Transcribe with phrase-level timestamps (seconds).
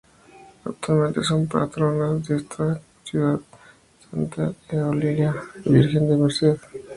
[0.65, 3.39] Actualmente son patronas de esta ciudad
[4.09, 6.57] Santa Eulalia y la Virgen de la Merced.